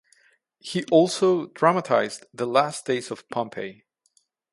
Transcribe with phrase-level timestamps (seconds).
[0.57, 3.85] He also dramatised "The Last Days of Pompeii".